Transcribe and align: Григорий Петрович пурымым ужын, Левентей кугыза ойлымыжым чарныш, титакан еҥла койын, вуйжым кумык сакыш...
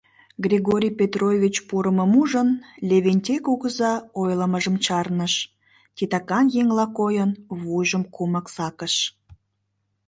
Григорий 0.45 0.93
Петрович 0.99 1.55
пурымым 1.67 2.11
ужын, 2.21 2.49
Левентей 2.87 3.39
кугыза 3.45 3.93
ойлымыжым 4.21 4.75
чарныш, 4.85 5.33
титакан 5.95 6.45
еҥла 6.61 6.85
койын, 6.97 7.31
вуйжым 7.59 8.03
кумык 8.15 8.45
сакыш... 8.55 8.95